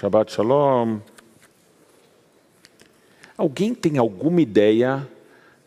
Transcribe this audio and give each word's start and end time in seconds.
Shabbat 0.00 0.32
Shalom. 0.32 0.98
Alguém 3.36 3.74
tem 3.74 3.98
alguma 3.98 4.40
ideia 4.40 5.06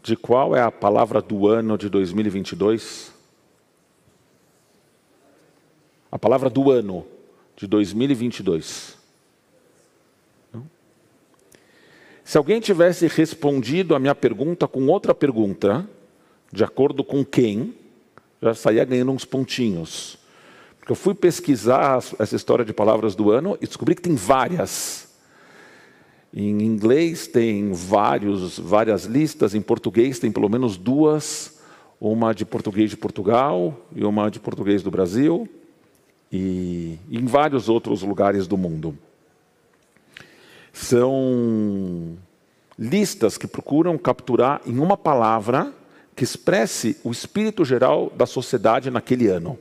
de 0.01 0.15
qual 0.15 0.55
é 0.55 0.61
a 0.63 0.71
palavra 0.71 1.21
do 1.21 1.47
ano 1.47 1.77
de 1.77 1.87
2022? 1.87 3.13
A 6.11 6.17
palavra 6.17 6.49
do 6.49 6.71
ano 6.71 7.05
de 7.55 7.67
2022. 7.67 8.97
Não? 10.51 10.67
Se 12.23 12.35
alguém 12.35 12.59
tivesse 12.59 13.05
respondido 13.05 13.93
a 13.93 13.99
minha 13.99 14.15
pergunta 14.15 14.67
com 14.67 14.87
outra 14.87 15.13
pergunta, 15.13 15.87
de 16.51 16.63
acordo 16.63 17.03
com 17.03 17.23
quem, 17.23 17.75
já 18.41 18.55
saía 18.55 18.83
ganhando 18.83 19.11
uns 19.11 19.25
pontinhos. 19.25 20.22
Eu 20.87 20.95
fui 20.95 21.13
pesquisar 21.13 22.03
essa 22.19 22.35
história 22.35 22.65
de 22.65 22.73
palavras 22.73 23.15
do 23.15 23.31
ano 23.31 23.57
e 23.61 23.67
descobri 23.67 23.95
que 23.95 24.01
tem 24.01 24.15
várias. 24.15 25.07
Em 26.33 26.61
inglês 26.61 27.27
tem 27.27 27.71
vários, 27.71 28.59
várias 28.59 29.05
listas, 29.05 29.55
em 29.55 29.61
português 29.61 30.19
tem 30.19 30.31
pelo 30.31 30.49
menos 30.49 30.77
duas, 30.77 31.59
uma 32.01 32.33
de 32.33 32.43
português 32.43 32.89
de 32.89 32.97
Portugal 32.97 33.79
e 33.95 34.03
uma 34.03 34.29
de 34.29 34.39
português 34.39 34.83
do 34.83 34.91
Brasil, 34.91 35.47
e 36.31 36.99
em 37.09 37.25
vários 37.25 37.69
outros 37.69 38.01
lugares 38.01 38.45
do 38.47 38.57
mundo. 38.57 38.97
São 40.73 42.17
listas 42.77 43.37
que 43.37 43.47
procuram 43.47 43.97
capturar 43.97 44.59
em 44.65 44.79
uma 44.79 44.97
palavra 44.97 45.71
que 46.15 46.23
expresse 46.23 46.97
o 47.03 47.11
espírito 47.11 47.63
geral 47.63 48.11
da 48.15 48.25
sociedade 48.25 48.89
naquele 48.89 49.27
ano. 49.27 49.57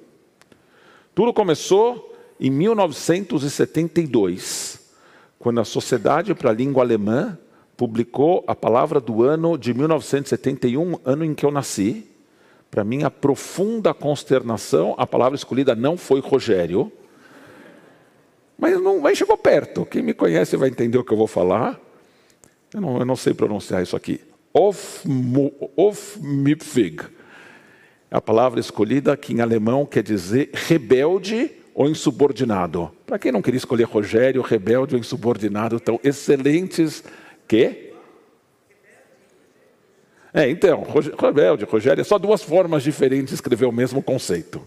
Tudo 1.14 1.32
começou 1.32 2.12
em 2.40 2.50
1972, 2.50 4.80
quando 5.38 5.60
a 5.60 5.64
Sociedade 5.64 6.34
para 6.34 6.48
a 6.48 6.54
Língua 6.54 6.82
Alemã 6.82 7.38
publicou 7.76 8.42
a 8.46 8.54
palavra 8.54 8.98
do 8.98 9.22
ano 9.22 9.58
de 9.58 9.74
1971, 9.74 10.98
ano 11.04 11.22
em 11.24 11.34
que 11.34 11.44
eu 11.44 11.50
nasci. 11.50 12.08
Para 12.70 12.82
minha 12.82 13.10
profunda 13.10 13.92
consternação, 13.92 14.94
a 14.96 15.06
palavra 15.06 15.36
escolhida 15.36 15.74
não 15.74 15.98
foi 15.98 16.20
Rogério, 16.20 16.90
mas 18.58 18.80
não 18.80 19.00
mas 19.00 19.18
chegou 19.18 19.36
perto. 19.36 19.84
Quem 19.84 20.02
me 20.02 20.14
conhece 20.14 20.56
vai 20.56 20.70
entender 20.70 20.96
o 20.96 21.04
que 21.04 21.12
eu 21.12 21.18
vou 21.18 21.26
falar. 21.26 21.78
Eu 22.72 22.80
não, 22.80 22.98
eu 22.98 23.04
não 23.04 23.16
sei 23.16 23.34
pronunciar 23.34 23.82
isso 23.82 23.94
aqui. 23.94 24.18
Aufmüpfig. 25.76 27.02
É 28.12 28.16
a 28.18 28.20
palavra 28.20 28.60
escolhida 28.60 29.16
que 29.16 29.32
em 29.32 29.40
alemão 29.40 29.86
quer 29.86 30.02
dizer 30.02 30.50
rebelde 30.52 31.50
ou 31.74 31.88
insubordinado. 31.88 32.92
Para 33.06 33.18
quem 33.18 33.32
não 33.32 33.40
queria 33.40 33.56
escolher 33.56 33.84
Rogério, 33.84 34.42
rebelde 34.42 34.94
ou 34.94 35.00
insubordinado, 35.00 35.76
estão 35.76 35.98
excelentes 36.04 37.02
que 37.48 37.90
é, 40.34 40.48
então, 40.48 40.86
rebelde, 41.18 41.64
Rogério, 41.64 42.00
é 42.00 42.04
só 42.04 42.18
duas 42.18 42.42
formas 42.42 42.82
diferentes 42.82 43.28
de 43.28 43.34
escrever 43.34 43.66
o 43.66 43.72
mesmo 43.72 44.02
conceito. 44.02 44.66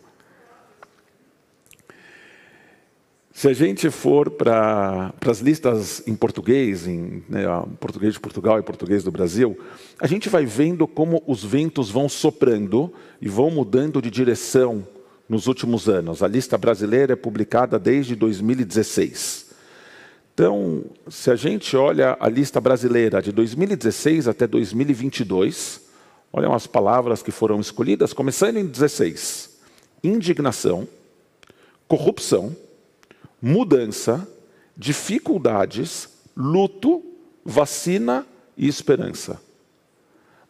Se 3.35 3.49
a 3.49 3.53
gente 3.53 3.89
for 3.89 4.29
para 4.31 5.13
as 5.27 5.39
listas 5.39 6.01
em 6.07 6.15
português, 6.15 6.87
em 6.87 7.21
né, 7.27 7.43
português 7.81 8.13
de 8.13 8.19
Portugal 8.21 8.57
e 8.57 8.63
português 8.63 9.03
do 9.03 9.11
Brasil, 9.11 9.59
a 9.99 10.07
gente 10.07 10.29
vai 10.29 10.45
vendo 10.45 10.87
como 10.87 11.21
os 11.27 11.43
ventos 11.43 11.91
vão 11.91 12.07
soprando 12.07 12.93
e 13.21 13.27
vão 13.27 13.51
mudando 13.51 14.01
de 14.01 14.09
direção 14.09 14.87
nos 15.27 15.47
últimos 15.47 15.89
anos. 15.89 16.23
A 16.23 16.29
lista 16.29 16.57
brasileira 16.57 17.11
é 17.11 17.15
publicada 17.17 17.77
desde 17.77 18.15
2016. 18.15 19.47
Então, 20.33 20.85
se 21.09 21.29
a 21.29 21.35
gente 21.35 21.75
olha 21.75 22.15
a 22.17 22.29
lista 22.29 22.61
brasileira 22.61 23.21
de 23.21 23.33
2016 23.33 24.29
até 24.29 24.47
2022, 24.47 25.81
olham 26.31 26.53
as 26.53 26.65
palavras 26.65 27.21
que 27.21 27.31
foram 27.31 27.59
escolhidas, 27.59 28.13
começando 28.13 28.55
em 28.55 28.65
16: 28.65 29.59
indignação, 30.01 30.87
corrupção 31.85 32.55
mudança, 33.41 34.27
dificuldades, 34.75 36.09
luto, 36.35 37.03
vacina 37.43 38.25
e 38.57 38.67
esperança. 38.67 39.41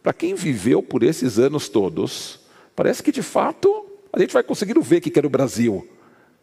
Para 0.02 0.12
quem 0.12 0.34
viveu 0.34 0.82
por 0.82 1.02
esses 1.02 1.38
anos 1.38 1.68
todos, 1.68 2.40
parece 2.74 3.02
que 3.02 3.12
de 3.12 3.22
fato 3.22 3.86
a 4.12 4.20
gente 4.20 4.32
vai 4.32 4.42
conseguir 4.42 4.78
ver 4.80 4.98
o 4.98 5.00
que 5.00 5.18
era 5.18 5.26
o 5.26 5.30
Brasil 5.30 5.86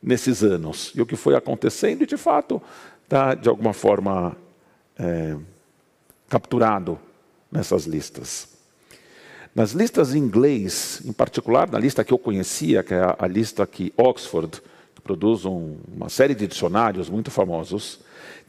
nesses 0.01 0.43
anos 0.43 0.91
e 0.93 1.01
o 1.01 1.05
que 1.05 1.15
foi 1.15 1.35
acontecendo, 1.35 2.03
e 2.03 2.05
de 2.05 2.17
fato 2.17 2.61
está 3.03 3.33
de 3.33 3.47
alguma 3.47 3.73
forma 3.73 4.35
é, 4.97 5.35
capturado 6.29 6.99
nessas 7.51 7.85
listas. 7.85 8.49
Nas 9.55 9.71
listas 9.71 10.13
em 10.13 10.19
inglês, 10.19 11.01
em 11.05 11.13
particular 11.13 11.69
na 11.69 11.79
lista 11.79 12.03
que 12.03 12.11
eu 12.11 12.17
conhecia, 12.17 12.83
que 12.83 12.93
é 12.93 12.99
a, 12.99 13.15
a 13.19 13.27
lista 13.27 13.65
que 13.65 13.93
Oxford 13.95 14.61
produz 15.03 15.45
um, 15.45 15.75
uma 15.93 16.09
série 16.09 16.33
de 16.33 16.47
dicionários 16.47 17.09
muito 17.09 17.29
famosos, 17.29 17.99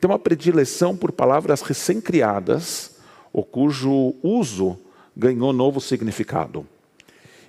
tem 0.00 0.08
uma 0.08 0.18
predileção 0.18 0.96
por 0.96 1.10
palavras 1.10 1.62
recém-criadas 1.62 2.96
ou 3.32 3.42
cujo 3.42 4.14
uso 4.22 4.78
ganhou 5.16 5.52
novo 5.52 5.80
significado. 5.80 6.66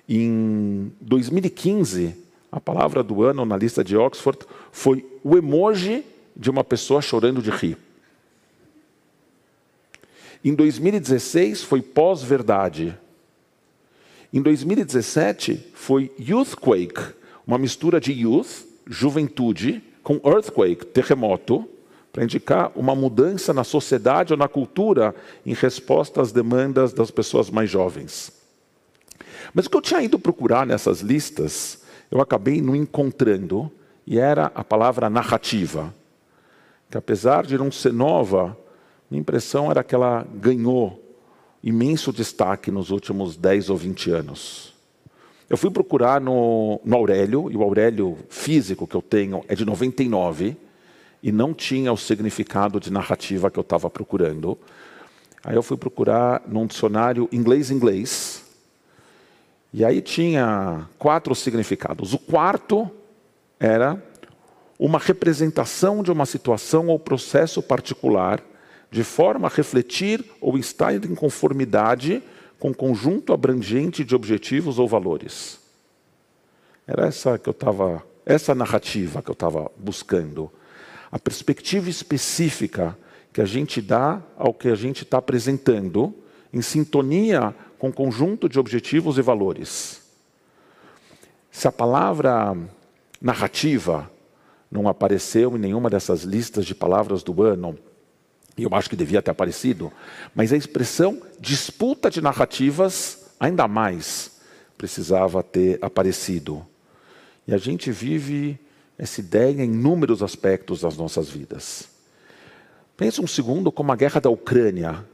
Em 0.08 0.92
2015, 1.00 2.16
a 2.50 2.60
palavra 2.60 3.02
do 3.02 3.22
ano 3.22 3.44
na 3.44 3.56
lista 3.56 3.82
de 3.82 3.96
Oxford 3.96 4.40
foi 4.72 5.04
o 5.22 5.36
emoji 5.36 6.04
de 6.36 6.50
uma 6.50 6.64
pessoa 6.64 7.00
chorando 7.00 7.40
de 7.42 7.50
rir. 7.50 7.78
Em 10.44 10.54
2016 10.54 11.62
foi 11.62 11.82
pós-verdade. 11.82 12.96
Em 14.32 14.40
2017 14.40 15.72
foi 15.74 16.12
youthquake, 16.18 17.14
uma 17.46 17.58
mistura 17.58 18.00
de 18.00 18.12
youth 18.12 18.65
juventude 18.86 19.82
com 20.02 20.20
earthquake, 20.24 20.86
terremoto, 20.86 21.68
para 22.12 22.24
indicar 22.24 22.70
uma 22.74 22.94
mudança 22.94 23.52
na 23.52 23.64
sociedade 23.64 24.32
ou 24.32 24.38
na 24.38 24.48
cultura 24.48 25.14
em 25.44 25.52
resposta 25.52 26.22
às 26.22 26.32
demandas 26.32 26.92
das 26.92 27.10
pessoas 27.10 27.50
mais 27.50 27.68
jovens. 27.68 28.32
Mas 29.52 29.66
o 29.66 29.70
que 29.70 29.76
eu 29.76 29.82
tinha 29.82 30.02
ido 30.02 30.18
procurar 30.18 30.66
nessas 30.66 31.00
listas, 31.00 31.82
eu 32.10 32.20
acabei 32.20 32.62
não 32.62 32.74
encontrando, 32.74 33.70
e 34.06 34.18
era 34.18 34.52
a 34.54 34.62
palavra 34.62 35.10
narrativa, 35.10 35.92
que 36.88 36.96
apesar 36.96 37.44
de 37.44 37.58
não 37.58 37.72
ser 37.72 37.92
nova, 37.92 38.56
minha 39.10 39.20
impressão 39.20 39.70
era 39.70 39.82
que 39.82 39.94
ela 39.94 40.26
ganhou 40.34 41.02
imenso 41.62 42.12
destaque 42.12 42.70
nos 42.70 42.90
últimos 42.90 43.36
10 43.36 43.70
ou 43.70 43.76
20 43.76 44.10
anos. 44.12 44.75
Eu 45.48 45.56
fui 45.56 45.70
procurar 45.70 46.20
no, 46.20 46.80
no 46.84 46.96
Aurélio, 46.96 47.50
e 47.50 47.56
o 47.56 47.62
Aurélio 47.62 48.18
físico 48.28 48.86
que 48.86 48.96
eu 48.96 49.02
tenho 49.02 49.44
é 49.46 49.54
de 49.54 49.64
99, 49.64 50.56
e 51.22 51.30
não 51.30 51.54
tinha 51.54 51.92
o 51.92 51.96
significado 51.96 52.80
de 52.80 52.92
narrativa 52.92 53.50
que 53.50 53.58
eu 53.58 53.62
estava 53.62 53.88
procurando. 53.88 54.58
Aí 55.44 55.54
eu 55.54 55.62
fui 55.62 55.76
procurar 55.76 56.42
num 56.48 56.66
dicionário 56.66 57.28
inglês-inglês, 57.30 58.44
e 59.72 59.84
aí 59.84 60.00
tinha 60.00 60.88
quatro 60.98 61.32
significados. 61.34 62.12
O 62.12 62.18
quarto 62.18 62.90
era 63.60 64.02
uma 64.78 64.98
representação 64.98 66.02
de 66.02 66.10
uma 66.10 66.26
situação 66.26 66.88
ou 66.88 66.98
processo 66.98 67.62
particular, 67.62 68.42
de 68.90 69.04
forma 69.04 69.46
a 69.46 69.50
refletir 69.50 70.24
ou 70.40 70.58
estar 70.58 70.92
em 70.94 71.14
conformidade 71.14 72.22
com 72.58 72.72
conjunto 72.72 73.32
abrangente 73.32 74.04
de 74.04 74.14
objetivos 74.14 74.78
ou 74.78 74.88
valores. 74.88 75.60
Era 76.86 77.06
essa 77.06 77.38
que 77.38 77.48
eu 77.48 77.52
estava, 77.52 78.02
essa 78.24 78.54
narrativa 78.54 79.22
que 79.22 79.30
eu 79.30 79.34
estava 79.34 79.70
buscando. 79.76 80.50
A 81.10 81.18
perspectiva 81.18 81.90
específica 81.90 82.96
que 83.32 83.40
a 83.40 83.44
gente 83.44 83.82
dá 83.82 84.22
ao 84.36 84.54
que 84.54 84.68
a 84.68 84.74
gente 84.74 85.02
está 85.02 85.18
apresentando, 85.18 86.14
em 86.52 86.62
sintonia 86.62 87.54
com 87.78 87.92
conjunto 87.92 88.48
de 88.48 88.58
objetivos 88.58 89.18
e 89.18 89.22
valores. 89.22 90.00
Se 91.50 91.68
a 91.68 91.72
palavra 91.72 92.56
narrativa 93.20 94.10
não 94.70 94.88
apareceu 94.88 95.56
em 95.56 95.60
nenhuma 95.60 95.90
dessas 95.90 96.22
listas 96.22 96.64
de 96.64 96.74
palavras 96.74 97.22
do 97.22 97.42
ano, 97.42 97.78
e 98.56 98.62
eu 98.62 98.74
acho 98.74 98.88
que 98.88 98.96
devia 98.96 99.20
ter 99.20 99.30
aparecido, 99.30 99.92
mas 100.34 100.52
a 100.52 100.56
expressão 100.56 101.20
disputa 101.38 102.10
de 102.10 102.20
narrativas, 102.20 103.26
ainda 103.38 103.68
mais, 103.68 104.40
precisava 104.78 105.42
ter 105.42 105.78
aparecido. 105.82 106.66
E 107.46 107.54
a 107.54 107.58
gente 107.58 107.90
vive 107.90 108.58
essa 108.98 109.20
ideia 109.20 109.62
em 109.62 109.72
inúmeros 109.72 110.22
aspectos 110.22 110.80
das 110.80 110.96
nossas 110.96 111.28
vidas. 111.28 111.88
Pense 112.96 113.20
um 113.20 113.26
segundo 113.26 113.70
como 113.70 113.92
a 113.92 113.96
guerra 113.96 114.20
da 114.20 114.30
Ucrânia 114.30 115.04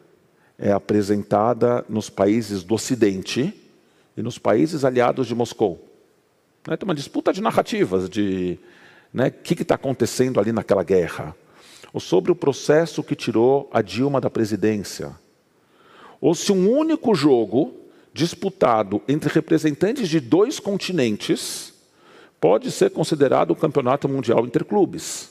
é 0.57 0.71
apresentada 0.71 1.85
nos 1.89 2.09
países 2.09 2.63
do 2.63 2.75
Ocidente 2.75 3.53
e 4.17 4.23
nos 4.23 4.39
países 4.39 4.85
aliados 4.85 5.27
de 5.27 5.35
Moscou. 5.35 5.89
Né, 6.67 6.77
tem 6.77 6.89
uma 6.89 6.95
disputa 6.95 7.33
de 7.33 7.41
narrativas, 7.41 8.09
de 8.09 8.57
né, 9.13 9.29
o 9.29 9.33
que 9.33 9.61
está 9.61 9.75
acontecendo 9.75 10.39
ali 10.39 10.53
naquela 10.53 10.85
guerra. 10.85 11.35
Ou 11.93 12.01
sobre 12.01 12.33
o 12.33 12.37
processo 12.37 13.03
que 13.03 13.15
tirou 13.15 13.69
a 13.73 13.83
Dilma 13.83 14.21
da 14.21 14.31
presidência, 14.31 15.15
ou 16.21 16.35
se 16.35 16.53
um 16.53 16.71
único 16.71 17.15
jogo 17.15 17.75
disputado 18.15 19.03
entre 19.09 19.33
representantes 19.33 20.09
de 20.09 20.21
dois 20.21 20.61
continentes 20.61 21.73
pode 22.41 22.71
ser 22.71 22.91
considerado 22.91 23.53
o 23.53 23.57
campeonato 23.57 24.09
mundial 24.09 24.45
interclubes. 24.45 25.31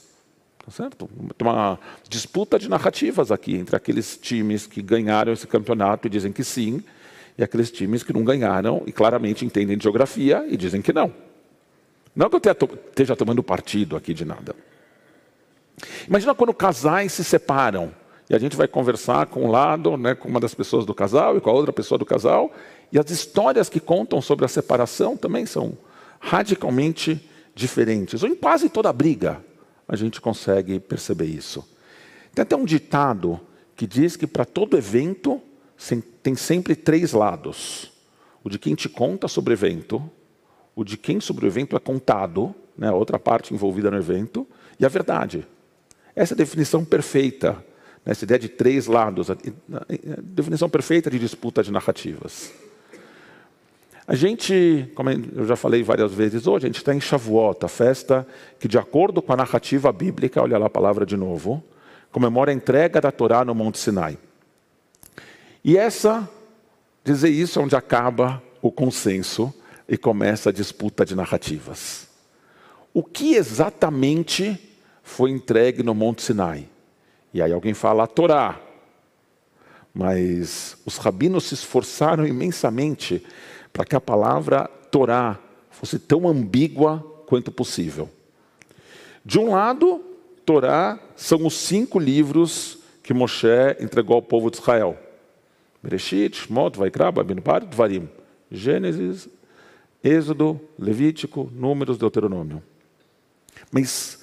Tá 0.63 0.72
certo? 0.72 1.10
Uma 1.42 1.80
disputa 2.08 2.60
de 2.60 2.69
narrativas 2.69 3.31
aqui 3.31 3.56
entre 3.56 3.75
aqueles 3.75 4.18
times 4.18 4.68
que 4.68 4.81
ganharam 4.81 5.34
esse 5.34 5.48
campeonato 5.48 6.07
e 6.07 6.10
dizem 6.10 6.31
que 6.31 6.44
sim, 6.44 6.84
e 7.38 7.44
aqueles 7.44 7.72
times 7.72 8.04
que 8.04 8.14
não 8.14 8.24
ganharam 8.24 8.84
e 8.86 8.92
claramente 8.92 9.44
entendem 9.44 9.78
de 9.78 9.84
geografia 9.84 10.46
e 10.48 10.56
dizem 10.56 10.81
que 10.81 10.94
não. 10.94 11.14
Não 12.16 12.30
que 12.30 12.36
eu 12.36 12.42
esteja 12.90 13.16
tomando 13.16 13.42
partido 13.42 13.96
aqui 13.96 14.14
de 14.14 14.25
nada. 14.25 14.56
Imagina 16.07 16.36
quando 16.36 16.54
casais 16.54 17.12
se 17.12 17.24
separam 17.24 17.94
e 18.30 18.36
a 18.36 18.39
gente 18.39 18.56
vai 18.56 18.68
conversar 18.68 19.25
com 19.25 19.45
um 19.45 19.51
lado, 19.51 19.98
né, 19.98 20.16
com 20.16 20.30
uma 20.30 20.39
das 20.39 20.54
pessoas 20.54 20.86
do 20.86 20.94
casal 20.94 21.38
e 21.38 21.42
com 21.42 21.50
a 21.50 21.54
outra 21.54 21.74
pessoa 21.74 21.98
do 21.98 22.06
casal, 22.06 22.50
e 22.92 22.98
as 22.98 23.10
histórias 23.10 23.68
que 23.68 23.80
contam 23.80 24.22
sobre 24.22 24.45
a 24.45 24.48
separação 24.48 25.18
também 25.18 25.45
são 25.45 25.78
radicalmente 26.18 27.30
diferentes. 27.54 28.24
Ou 28.24 28.30
em 28.30 28.36
quase 28.36 28.69
toda 28.69 28.94
briga 28.94 29.44
a 29.88 29.98
gente 29.98 30.22
consegue 30.22 30.80
perceber 30.80 31.25
isso. 31.25 31.68
Tem 32.33 32.44
até 32.44 32.56
um 32.56 32.63
ditado 32.63 33.38
que 33.75 33.86
diz 33.86 34.16
que 34.16 34.25
para 34.25 34.45
todo 34.45 34.78
evento 34.78 35.42
tem 36.24 36.36
sempre 36.36 36.75
três 36.75 37.12
lados: 37.12 37.92
o 38.44 38.50
de 38.50 38.57
quem 38.57 38.75
te 38.75 38.88
conta 38.88 39.28
sobre 39.28 39.54
o 39.54 39.56
evento, 39.56 40.01
o 40.74 40.86
de 40.86 40.95
quem 40.98 41.19
sobre 41.19 41.45
o 41.45 41.48
evento 41.48 41.75
é 41.75 41.80
contado, 41.80 42.56
né, 42.78 42.88
a 42.88 42.94
outra 42.94 43.19
parte 43.19 43.54
envolvida 43.54 43.92
no 43.92 43.98
evento, 43.98 44.48
e 44.80 44.86
a 44.86 44.89
verdade. 44.89 45.45
Essa 46.21 46.33
é 46.33 46.35
a 46.35 46.38
definição 46.38 46.85
perfeita, 46.85 47.53
né, 48.06 48.12
essa 48.12 48.25
ideia 48.25 48.38
de 48.38 48.47
três 48.47 48.85
lados, 48.85 49.31
a 49.31 49.38
definição 50.21 50.69
perfeita 50.69 51.09
de 51.09 51.18
disputa 51.18 51.63
de 51.63 51.71
narrativas. 51.71 52.51
A 54.06 54.13
gente, 54.13 54.88
como 54.94 55.09
eu 55.09 55.47
já 55.47 55.56
falei 55.56 55.81
várias 55.81 56.13
vezes 56.13 56.45
hoje, 56.45 56.68
a 56.68 56.69
gente 56.69 56.77
está 56.77 56.94
em 56.94 57.01
Shavuot, 57.01 57.65
a 57.65 57.68
festa 57.68 58.27
que, 58.59 58.68
de 58.68 58.77
acordo 58.77 59.19
com 59.19 59.33
a 59.33 59.35
narrativa 59.35 59.91
bíblica, 59.91 60.39
olha 60.39 60.59
lá 60.59 60.68
a 60.68 60.69
palavra 60.69 61.07
de 61.07 61.18
novo, 61.18 61.63
comemora 62.12 62.51
a 62.51 62.53
entrega 62.53 63.01
da 63.01 63.12
Torá 63.12 63.44
no 63.44 63.56
Monte 63.56 63.79
Sinai. 63.79 64.15
E 65.65 65.75
essa, 65.75 66.29
dizer 67.03 67.29
isso 67.29 67.57
é 67.57 67.63
onde 67.63 67.75
acaba 67.75 68.44
o 68.62 68.71
consenso 68.71 69.51
e 69.89 69.97
começa 69.97 70.51
a 70.51 70.53
disputa 70.53 71.03
de 71.03 71.15
narrativas. 71.15 72.07
O 72.94 73.03
que 73.03 73.33
exatamente 73.33 74.68
foi 75.03 75.31
entregue 75.31 75.83
no 75.83 75.94
Monte 75.94 76.21
Sinai? 76.21 76.68
E 77.33 77.42
aí 77.42 77.51
alguém 77.51 77.74
fala 77.74 78.03
a 78.03 78.07
Torá. 78.07 78.59
Mas 79.94 80.77
os 80.86 80.98
rabinos 80.98 81.45
se 81.45 81.53
esforçaram 81.53 82.25
imensamente 82.25 83.25
para 83.74 83.86
que 83.86 83.95
a 83.95 84.01
palavra 84.01 84.69
Torá 84.89 85.39
fosse 85.69 86.00
tão 86.00 86.27
ambígua 86.27 87.00
quanto 87.25 87.51
possível. 87.51 88.09
De 89.24 89.39
um 89.39 89.51
lado, 89.51 90.03
Torá 90.45 91.00
são 91.15 91.45
os 91.45 91.54
cinco 91.54 92.00
livros 92.00 92.80
que 93.04 93.13
Moshe 93.13 93.47
entregou 93.80 94.15
ao 94.15 94.21
povo 94.21 94.50
de 94.50 94.57
Israel. 94.57 94.97
Bereshit, 95.81 96.36
Shmot, 96.38 96.77
Vaikra, 96.77 97.12
Babinbar, 97.12 97.65
Dvarim. 97.65 98.07
Gênesis, 98.51 99.30
Êxodo, 100.04 100.59
Levítico, 100.77 101.50
Números, 101.54 101.97
Deuteronômio. 101.97 102.62
Mas 103.71 104.20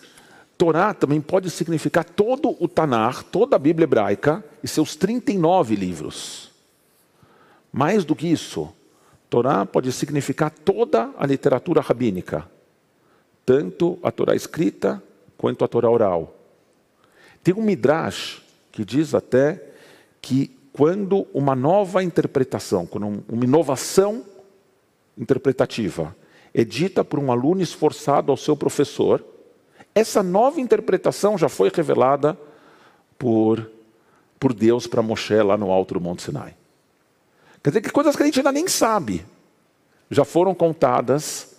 Torá 0.58 0.92
também 0.92 1.20
pode 1.20 1.48
significar 1.50 2.04
todo 2.04 2.56
o 2.58 2.66
Tanar, 2.66 3.22
toda 3.22 3.54
a 3.54 3.58
Bíblia 3.60 3.84
hebraica 3.84 4.44
e 4.60 4.66
seus 4.66 4.96
39 4.96 5.76
livros. 5.76 6.50
Mais 7.72 8.04
do 8.04 8.16
que 8.16 8.26
isso, 8.26 8.68
Torá 9.30 9.64
pode 9.64 9.92
significar 9.92 10.50
toda 10.50 11.12
a 11.16 11.24
literatura 11.24 11.80
rabínica, 11.80 12.44
tanto 13.46 14.00
a 14.02 14.10
Torá 14.10 14.34
escrita 14.34 15.00
quanto 15.36 15.64
a 15.64 15.68
Torá 15.68 15.88
oral. 15.88 16.34
Tem 17.44 17.54
um 17.54 17.62
Midrash 17.62 18.42
que 18.72 18.84
diz 18.84 19.14
até 19.14 19.64
que 20.20 20.50
quando 20.72 21.28
uma 21.32 21.54
nova 21.54 22.02
interpretação, 22.02 22.84
quando 22.84 23.22
uma 23.28 23.44
inovação 23.44 24.24
interpretativa 25.16 26.16
é 26.52 26.64
dita 26.64 27.04
por 27.04 27.20
um 27.20 27.30
aluno 27.30 27.62
esforçado 27.62 28.32
ao 28.32 28.36
seu 28.36 28.56
professor, 28.56 29.24
essa 29.98 30.22
nova 30.22 30.60
interpretação 30.60 31.36
já 31.36 31.48
foi 31.48 31.70
revelada 31.74 32.38
por, 33.18 33.68
por 34.38 34.52
Deus 34.52 34.86
para 34.86 35.02
Moshe 35.02 35.40
lá 35.42 35.56
no 35.56 35.70
alto 35.70 35.94
do 35.94 36.00
Monte 36.00 36.22
Sinai. 36.22 36.54
Quer 37.62 37.70
dizer 37.70 37.80
que 37.82 37.90
coisas 37.90 38.14
que 38.14 38.22
a 38.22 38.26
gente 38.26 38.38
ainda 38.38 38.52
nem 38.52 38.68
sabe 38.68 39.24
já 40.10 40.24
foram 40.24 40.54
contadas 40.54 41.56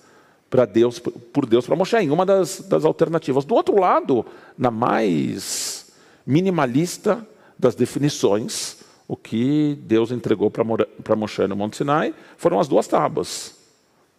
para 0.50 0.66
Deus, 0.66 0.98
por 1.00 1.46
Deus 1.46 1.66
para 1.66 1.76
Moshe, 1.76 1.98
em 1.98 2.10
uma 2.10 2.26
das, 2.26 2.62
das 2.62 2.84
alternativas. 2.86 3.46
Do 3.46 3.54
outro 3.54 3.80
lado, 3.80 4.26
na 4.58 4.72
mais 4.72 5.92
minimalista 6.26 7.26
das 7.58 7.76
definições, 7.76 8.78
o 9.08 9.16
que 9.16 9.78
Deus 9.84 10.12
entregou 10.12 10.50
para 10.50 11.16
Moshe 11.16 11.46
no 11.48 11.56
Monte 11.56 11.78
Sinai 11.78 12.14
foram 12.38 12.60
as 12.60 12.68
duas 12.68 12.88
tábuas, 12.88 13.56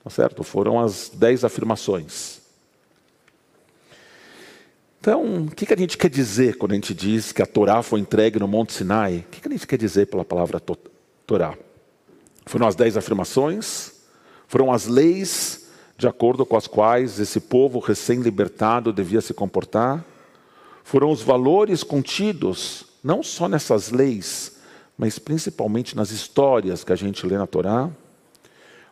tá 0.05 0.11
certo? 0.11 0.43
Foram 0.43 0.79
as 0.79 1.11
dez 1.15 1.45
afirmações. 1.45 2.40
Então, 5.01 5.47
o 5.47 5.51
que 5.51 5.73
a 5.73 5.77
gente 5.77 5.97
quer 5.97 6.11
dizer 6.11 6.59
quando 6.59 6.73
a 6.73 6.75
gente 6.75 6.93
diz 6.93 7.33
que 7.33 7.41
a 7.41 7.47
Torá 7.47 7.83
foi 7.83 8.01
entregue 8.01 8.39
no 8.39 8.47
Monte 8.47 8.75
Sinai? 8.75 9.25
O 9.27 9.31
que 9.31 9.49
a 9.49 9.51
gente 9.51 9.67
quer 9.67 9.79
dizer 9.79 10.09
pela 10.09 10.27
palavra 10.27 10.61
Torá? 11.27 11.57
Foram 12.45 12.67
as 12.67 12.75
dez 12.75 12.99
afirmações, 12.99 13.93
foram 14.47 14.71
as 14.71 14.87
leis 14.87 15.69
de 15.97 16.07
acordo 16.07 16.45
com 16.45 16.55
as 16.55 16.67
quais 16.67 17.19
esse 17.19 17.41
povo 17.41 17.79
recém-libertado 17.79 18.93
devia 18.93 19.23
se 19.23 19.33
comportar, 19.33 20.05
foram 20.85 21.11
os 21.11 21.23
valores 21.23 21.83
contidos 21.83 22.87
não 23.03 23.23
só 23.23 23.49
nessas 23.49 23.91
leis, 23.91 24.59
mas 24.99 25.19
principalmente 25.19 25.97
nas 25.97 26.11
histórias 26.11 26.85
que 26.85 26.93
a 26.93 26.97
gente 26.97 27.27
lê 27.27 27.39
na 27.39 27.47
Torá. 27.47 27.89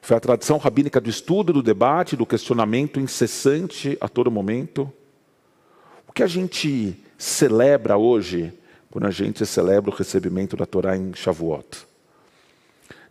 Foi 0.01 0.17
a 0.17 0.21
tradição 0.21 0.57
rabínica 0.57 1.03
do 1.03 1.11
estudo, 1.11 1.53
do 1.53 1.63
debate, 1.63 2.17
do 2.17 2.25
questionamento 2.25 2.99
incessante 2.99 3.99
a 4.01 4.09
todo 4.09 4.31
momento. 4.31 4.91
O 6.09 6.13
que 6.13 6.23
a 6.23 6.27
gente 6.27 6.97
celebra 7.19 7.97
hoje, 7.97 8.53
quando 8.91 9.07
a 9.07 9.11
gente 9.11 9.45
celebra 9.45 9.91
o 9.91 9.95
recebimento 9.95 10.57
da 10.57 10.65
Torá 10.65 10.97
em 10.97 11.13
Shavuot? 11.15 11.87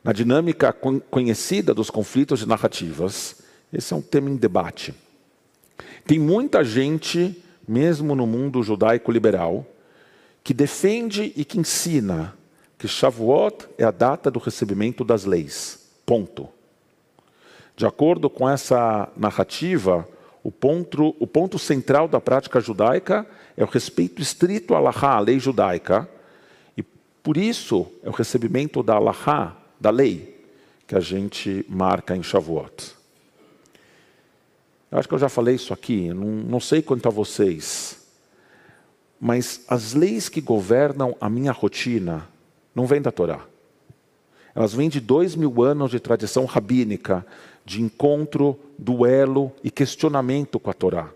Na 0.03 0.11
dinâmica 0.11 0.73
conhecida 0.73 1.73
dos 1.73 1.89
conflitos 1.89 2.39
de 2.39 2.47
narrativas, 2.47 3.37
esse 3.71 3.93
é 3.93 3.95
um 3.95 4.01
tema 4.01 4.29
em 4.29 4.35
debate. 4.35 4.95
Tem 6.05 6.17
muita 6.17 6.63
gente, 6.63 7.41
mesmo 7.67 8.15
no 8.15 8.25
mundo 8.25 8.63
judaico 8.63 9.11
liberal, 9.11 9.65
que 10.43 10.53
defende 10.53 11.31
e 11.35 11.45
que 11.45 11.59
ensina 11.59 12.33
que 12.77 12.87
Shavuot 12.87 13.67
é 13.77 13.83
a 13.83 13.91
data 13.91 14.31
do 14.31 14.39
recebimento 14.39 15.03
das 15.03 15.23
leis. 15.23 15.87
Ponto. 16.05 16.49
De 17.75 17.85
acordo 17.85 18.29
com 18.29 18.49
essa 18.49 19.07
narrativa, 19.15 20.07
o 20.47 20.51
ponto, 20.51 21.13
o 21.19 21.27
ponto 21.27 21.59
central 21.59 22.07
da 22.07 22.21
prática 22.21 22.61
judaica 22.61 23.27
é 23.57 23.65
o 23.65 23.67
respeito 23.67 24.21
estrito 24.21 24.73
à 24.73 24.77
Allahá, 24.77 25.17
a 25.17 25.19
lei 25.19 25.41
judaica, 25.41 26.09
e 26.77 26.81
por 26.81 27.35
isso 27.35 27.85
é 28.01 28.07
o 28.07 28.13
recebimento 28.13 28.81
da 28.81 28.93
Allahá, 28.93 29.57
da 29.77 29.89
lei, 29.89 30.41
que 30.87 30.95
a 30.95 31.01
gente 31.01 31.65
marca 31.67 32.15
em 32.15 32.23
Shavuot. 32.23 32.95
Eu 34.89 34.97
acho 34.97 35.07
que 35.09 35.15
eu 35.15 35.19
já 35.19 35.27
falei 35.27 35.55
isso 35.55 35.73
aqui, 35.73 36.13
não, 36.13 36.27
não 36.27 36.59
sei 36.61 36.81
quanto 36.81 37.09
a 37.09 37.11
vocês, 37.11 38.07
mas 39.19 39.65
as 39.67 39.93
leis 39.93 40.29
que 40.29 40.39
governam 40.39 41.13
a 41.19 41.29
minha 41.29 41.51
rotina, 41.51 42.25
não 42.73 42.85
vem 42.85 43.01
da 43.01 43.11
Torá. 43.11 43.41
Elas 44.55 44.73
vêm 44.73 44.87
de 44.87 45.01
dois 45.01 45.35
mil 45.35 45.61
anos 45.61 45.91
de 45.91 45.99
tradição 45.99 46.45
rabínica, 46.45 47.25
de 47.67 47.81
encontro, 47.81 48.57
duelo 48.79 49.51
e 49.61 49.69
questionamento 49.69 50.57
com 50.57 50.69
a 50.69 50.73
Torá. 50.73 51.09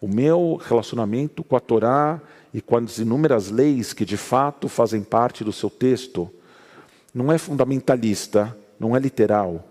O 0.00 0.06
meu 0.06 0.54
relacionamento 0.54 1.42
com 1.42 1.56
a 1.56 1.60
Torá 1.60 2.20
e 2.54 2.60
com 2.60 2.76
as 2.76 2.98
inúmeras 2.98 3.50
leis 3.50 3.92
que 3.92 4.04
de 4.04 4.16
fato 4.16 4.68
fazem 4.68 5.02
parte 5.02 5.42
do 5.42 5.52
seu 5.52 5.68
texto 5.68 6.30
não 7.12 7.32
é 7.32 7.38
fundamentalista, 7.38 8.56
não 8.78 8.96
é 8.96 9.00
literal. 9.00 9.64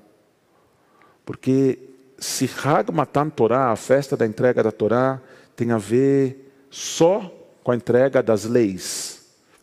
Porque 1.25 1.79
se 2.17 2.49
Hag 2.61 2.91
Matan 2.91 3.29
Torá, 3.29 3.71
a 3.71 3.77
festa 3.77 4.17
da 4.17 4.25
entrega 4.25 4.61
da 4.61 4.73
Torá, 4.73 5.21
tem 5.55 5.71
a 5.71 5.77
ver 5.77 6.51
só 6.69 7.33
com 7.63 7.71
a 7.71 7.75
entrega 7.75 8.21
das 8.21 8.43
leis, 8.43 9.19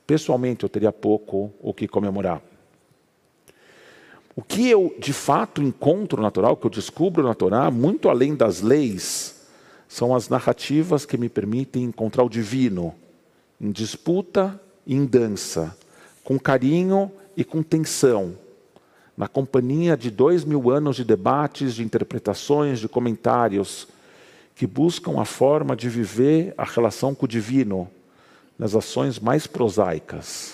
Pessoalmente, 0.07 0.63
eu 0.63 0.69
teria 0.69 0.93
pouco 0.93 1.53
o 1.61 1.75
que 1.75 1.89
comemorar. 1.89 2.41
O 4.39 4.43
que 4.43 4.69
eu 4.69 4.95
de 4.99 5.15
fato 5.15 5.63
encontro 5.63 6.21
na 6.21 6.31
Torá, 6.31 6.51
o 6.51 6.57
que 6.59 6.67
eu 6.67 6.71
descubro 6.71 7.23
na 7.23 7.35
Torá, 7.35 7.71
muito 7.71 8.11
além 8.11 8.35
das 8.35 8.61
leis, 8.61 9.47
são 9.89 10.15
as 10.15 10.29
narrativas 10.29 11.07
que 11.07 11.17
me 11.17 11.31
permitem 11.31 11.85
encontrar 11.85 12.23
o 12.23 12.29
divino, 12.29 12.95
em 13.59 13.73
disputa 13.73 14.61
e 14.87 14.95
em 14.95 15.07
dança, 15.07 15.75
com 16.23 16.39
carinho 16.39 17.11
e 17.35 17.45
com 17.45 17.63
tensão, 17.63 18.37
na 19.17 19.27
companhia 19.27 19.97
de 19.97 20.11
dois 20.11 20.45
mil 20.45 20.71
anos 20.71 20.97
de 20.97 21.05
debates, 21.05 21.75
de 21.75 21.83
interpretações, 21.83 22.79
de 22.79 22.89
comentários, 22.89 23.89
que 24.55 24.67
buscam 24.67 25.19
a 25.19 25.25
forma 25.25 25.75
de 25.75 25.89
viver 25.89 26.53
a 26.59 26.65
relação 26.65 27.15
com 27.15 27.25
o 27.25 27.29
divino 27.29 27.91
nas 28.59 28.75
ações 28.75 29.19
mais 29.19 29.47
prosaicas, 29.47 30.53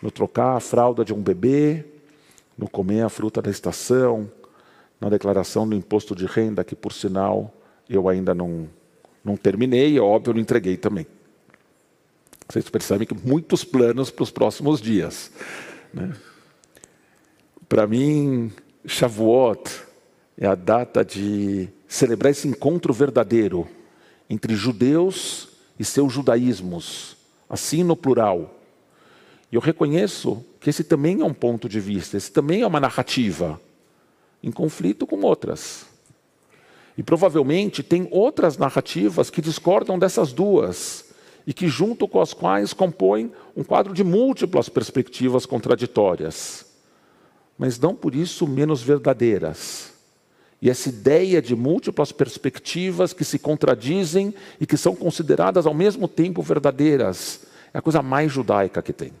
no 0.00 0.08
trocar 0.08 0.56
a 0.56 0.60
fralda 0.60 1.04
de 1.04 1.12
um 1.12 1.20
bebê, 1.20 1.84
no 2.58 2.68
comer 2.68 3.02
a 3.02 3.08
fruta 3.08 3.40
da 3.40 3.50
estação, 3.50 4.28
na 5.00 5.08
declaração 5.08 5.68
do 5.68 5.76
imposto 5.76 6.14
de 6.14 6.26
renda, 6.26 6.64
que 6.64 6.74
por 6.74 6.92
sinal 6.92 7.54
eu 7.88 8.08
ainda 8.08 8.34
não, 8.34 8.68
não 9.24 9.36
terminei, 9.36 9.96
é 9.96 10.00
óbvio, 10.00 10.34
não 10.34 10.40
entreguei 10.40 10.76
também. 10.76 11.06
Vocês 12.48 12.68
percebem 12.68 13.06
que 13.06 13.14
muitos 13.14 13.62
planos 13.62 14.10
para 14.10 14.22
os 14.22 14.30
próximos 14.30 14.80
dias. 14.80 15.30
Né? 15.94 16.12
Para 17.68 17.86
mim, 17.86 18.50
Shavuot 18.86 19.82
é 20.36 20.46
a 20.46 20.54
data 20.54 21.04
de 21.04 21.68
celebrar 21.86 22.32
esse 22.32 22.48
encontro 22.48 22.92
verdadeiro 22.92 23.68
entre 24.28 24.54
judeus 24.54 25.48
e 25.78 25.84
seus 25.84 26.12
judaísmos, 26.12 27.16
assim 27.48 27.84
no 27.84 27.94
plural. 27.94 28.57
E 29.50 29.56
eu 29.56 29.60
reconheço 29.60 30.44
que 30.60 30.68
esse 30.68 30.84
também 30.84 31.20
é 31.20 31.24
um 31.24 31.32
ponto 31.32 31.68
de 31.68 31.80
vista, 31.80 32.16
esse 32.16 32.30
também 32.30 32.62
é 32.62 32.66
uma 32.66 32.80
narrativa, 32.80 33.60
em 34.42 34.52
conflito 34.52 35.06
com 35.06 35.20
outras. 35.20 35.86
E 36.96 37.02
provavelmente 37.02 37.82
tem 37.82 38.08
outras 38.10 38.58
narrativas 38.58 39.30
que 39.30 39.40
discordam 39.40 39.98
dessas 39.98 40.32
duas 40.32 41.06
e 41.46 41.54
que, 41.54 41.68
junto 41.68 42.06
com 42.06 42.20
as 42.20 42.34
quais, 42.34 42.72
compõem 42.72 43.32
um 43.56 43.64
quadro 43.64 43.94
de 43.94 44.04
múltiplas 44.04 44.68
perspectivas 44.68 45.46
contraditórias, 45.46 46.66
mas 47.56 47.78
não 47.78 47.94
por 47.94 48.14
isso 48.14 48.46
menos 48.46 48.82
verdadeiras. 48.82 49.92
E 50.60 50.68
essa 50.68 50.88
ideia 50.88 51.40
de 51.40 51.54
múltiplas 51.54 52.10
perspectivas 52.10 53.12
que 53.12 53.24
se 53.24 53.38
contradizem 53.38 54.34
e 54.60 54.66
que 54.66 54.76
são 54.76 54.94
consideradas 54.94 55.66
ao 55.66 55.74
mesmo 55.74 56.08
tempo 56.08 56.42
verdadeiras 56.42 57.46
é 57.72 57.78
a 57.78 57.82
coisa 57.82 58.02
mais 58.02 58.32
judaica 58.32 58.82
que 58.82 58.92
tem. 58.92 59.12